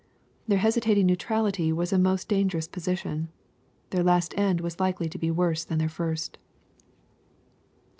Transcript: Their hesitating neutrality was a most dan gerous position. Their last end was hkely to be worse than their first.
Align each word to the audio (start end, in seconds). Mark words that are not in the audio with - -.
Their 0.47 0.57
hesitating 0.57 1.05
neutrality 1.05 1.71
was 1.71 1.93
a 1.93 1.99
most 1.99 2.27
dan 2.27 2.49
gerous 2.49 2.71
position. 2.71 3.29
Their 3.91 4.01
last 4.01 4.33
end 4.35 4.59
was 4.59 4.77
hkely 4.77 5.11
to 5.11 5.19
be 5.19 5.29
worse 5.29 5.63
than 5.63 5.77
their 5.77 5.89
first. 5.89 6.39